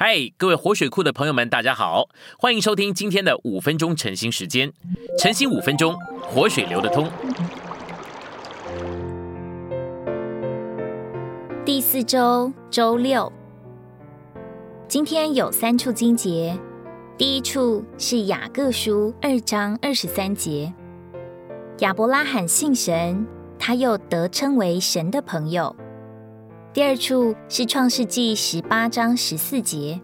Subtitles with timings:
[0.00, 2.08] 嗨，各位活水库的朋友们，大家好，
[2.38, 4.72] 欢迎收听今天的五分钟晨兴时间。
[5.18, 7.10] 晨兴五分钟，活水流得通。
[11.64, 13.32] 第四周周六，
[14.86, 16.56] 今天有三处经节。
[17.16, 20.72] 第一处是雅各书二章二十三节，
[21.78, 23.26] 亚伯拉罕信神，
[23.58, 25.74] 他又得称为神的朋友。
[26.74, 29.98] 第二处是创世纪十八章十四节，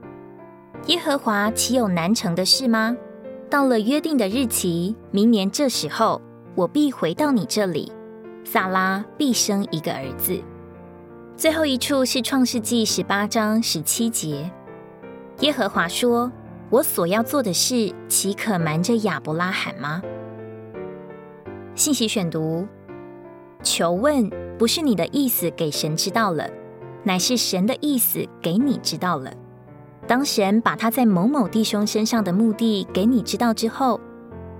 [0.86, 2.96] 耶和华岂有难成的事吗？
[3.50, 6.22] 到了约定的日期，明年这时候，
[6.54, 7.92] 我必回到你这里，
[8.44, 10.40] 萨拉必生一个儿子。
[11.36, 14.50] 最后一处是创世纪十八章十七节，
[15.40, 16.32] 耶和华说
[16.70, 20.02] ：“我所要做的事，岂可瞒着亚伯拉罕吗？”
[21.76, 22.66] 信息选读：
[23.62, 26.48] 求问不是你的意思给神知道了。
[27.02, 29.30] 乃是神的意思，给你知道了。
[30.06, 34.00] 当神把他在某某弟兄身上的目的给你知道之后，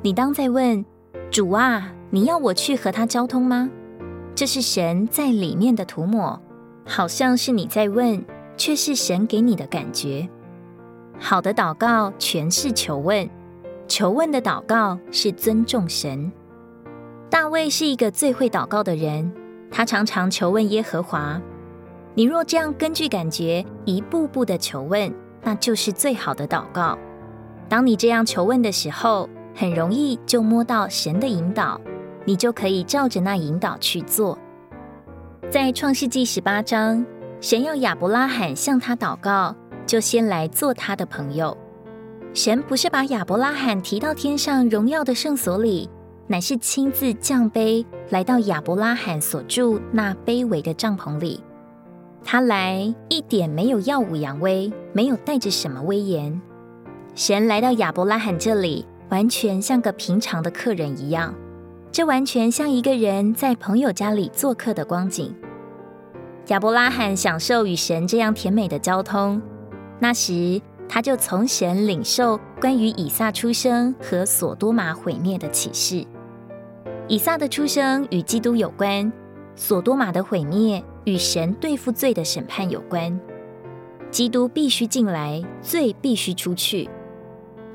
[0.03, 0.85] 你当再问
[1.31, 3.71] 主啊，你要我去和他交通吗？
[4.35, 6.41] 这是神在里面的涂抹，
[6.85, 8.25] 好像是你在问，
[8.57, 10.29] 却是神给你的感觉。
[11.19, 13.29] 好的祷告全是求问，
[13.87, 16.31] 求问的祷告是尊重神。
[17.31, 19.33] 大卫是一个最会祷告的人，
[19.75, 21.43] 他常常求问耶和华。
[22.15, 26.97] 你若这样根据感觉一步步的求问，那就是最好的祷告。
[27.69, 31.81] 当你这样求问的时候，很容易就摸到神的引导，
[32.25, 34.39] 你就可以照着那引导去做。
[35.51, 37.05] 在创世纪十八章，
[37.41, 41.57] 神要亚伯拉罕向他祷告，就先来做他的朋友。
[42.33, 45.91] 神不是把亚伯拉罕提到天上荣耀的圣所里，
[46.27, 51.41] 乃是亲自降卑来到亚伯拉罕所住那卑微的帐篷里。
[52.25, 56.41] 他来一点没有耀武扬威，没有带着什么威严。
[57.15, 61.35] 神来到亚伯拉罕这里，完全像个平常的客人一样，
[61.93, 65.35] 这完全像一个人在朋友家里做客的光景。
[66.49, 69.41] 亚伯拉罕享受与神这样甜美的交通，
[70.01, 76.07] 那时他就从神领受关于以撒出生和索多玛毁灭的启示。
[77.09, 79.13] 以撒的出生与基督有关，
[79.57, 80.83] 索多玛的毁灭。
[81.05, 83.21] 与神对付罪的审判有关，
[84.11, 86.89] 基督必须进来，罪必须出去。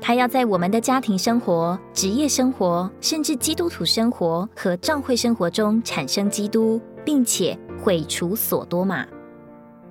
[0.00, 9.06] 他要在我们的家庭生活、职业生活，甚至基督徒生活和教会生活中产生基督，并且毁除所多玛。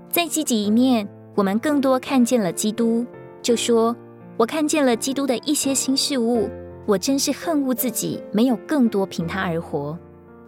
[0.09, 3.05] 在积极一面，我们更多看见了基督，
[3.41, 3.95] 就说
[4.35, 6.49] ：“我看见了基督的一些新事物，
[6.89, 9.95] 我真是恨恶自己没有更多凭他而活。”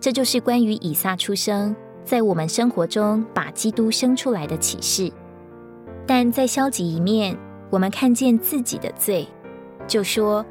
[0.01, 1.75] 这就是关于以撒出生。
[2.03, 5.13] 在我们生活中把基督生出来的启示，
[6.07, 7.37] 但在消极一面，
[7.69, 9.27] 我们看见自己的罪，
[9.85, 10.43] 就说：“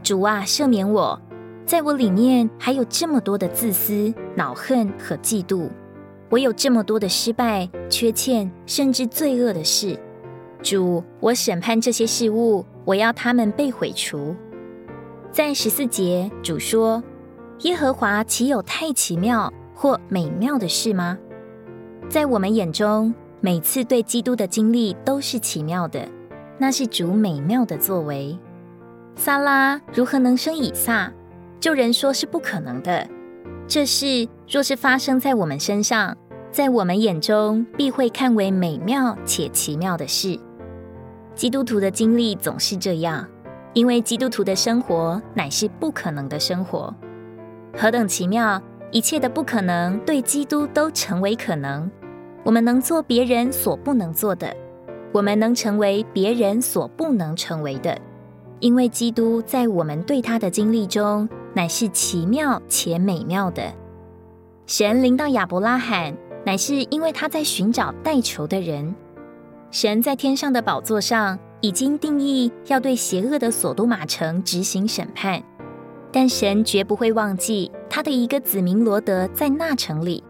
[0.00, 1.20] 主啊，赦免我，
[1.66, 5.68] 在我里面还有这么多的自私、恼恨和嫉妒，
[6.30, 9.98] 我有这么多的失败、缺欠，甚至罪恶的事。
[10.62, 14.36] 主，我审判这些事物，我要他们被毁除。”
[15.32, 17.02] 在十四节，主说
[17.60, 21.16] ：“耶和华岂有太奇妙？”或美妙的事吗？
[22.06, 26.06] 在我们眼中，每次对基督的经历都是奇妙的，
[26.58, 28.38] 那是主美妙的作为。
[29.16, 31.10] 撒拉如何能生以撒？
[31.58, 33.08] 就人说是不可能的。
[33.66, 36.14] 这事若是发生在我们身上，
[36.50, 40.38] 在我们眼中必会看为美妙且奇妙的事。
[41.34, 43.26] 基督徒的经历总是这样，
[43.74, 46.94] 因为基督徒的生活乃是不可能的生活，
[47.76, 48.60] 何等奇妙！
[48.90, 51.90] 一切的不可能对基督都成为可能。
[52.44, 54.54] 我们能做别人所不能做的，
[55.12, 57.98] 我们能成为别人所不能成为的，
[58.60, 63.62] 因为基督在我们对他的经历中乃是奇妙且美妙的。
[64.66, 68.94] 神临到亚伯拉罕，乃是因为他在寻找代求的人。
[69.70, 75.42] 神在天上的宝座上已经定义要对邪恶的索多玛城执行审判。
[76.12, 80.22] 但神绝不会忘记他的一个子民罗德在那城里。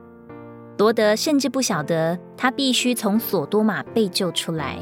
[0.79, 4.79] 罗德甚至不晓得他必须从索多玛被救出来。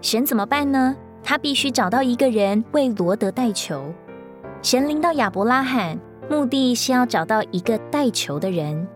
[0.00, 0.96] 神怎么办呢？
[1.22, 3.92] 他必须找到一个人为罗德代求。
[4.62, 5.98] 神临到亚伯拉罕，
[6.30, 8.88] 目的是要找到一个代求的人。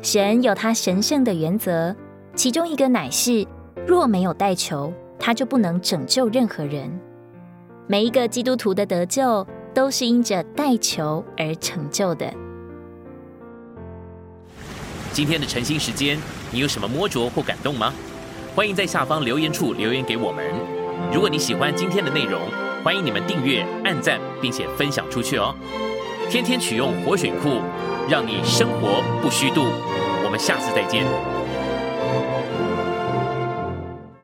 [0.00, 1.94] 神有他神圣的原则，
[2.34, 3.46] 其中一个乃是：
[3.86, 4.92] 若没有代求，
[5.22, 6.90] 他就不能拯救任何人。
[7.86, 9.46] 每一个基督徒的得救。
[9.74, 12.30] 都是因着代求而成就的。
[15.14, 16.18] 今天的晨兴时间，
[16.50, 17.90] 你有什么摸着或感动吗？
[18.54, 20.44] 欢迎在下方留言处留言给我们。
[21.10, 22.38] 如果你喜欢今天的内容，
[22.84, 25.54] 欢迎你们订阅、按赞，并且分享出去哦。
[26.28, 27.62] 天天取用活水库，
[28.10, 29.62] 让你生活不虚度。
[30.22, 31.31] 我们下次再见。